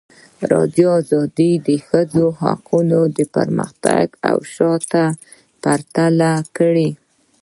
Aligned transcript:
ازادي 0.43 0.45
راډیو 0.53 0.91
د 1.09 1.11
د 1.67 1.69
ښځو 1.87 2.25
حقونه 2.41 2.97
پرمختګ 3.35 4.05
او 4.29 4.37
شاتګ 4.53 5.11
پرتله 5.63 6.31
کړی. 6.57 6.89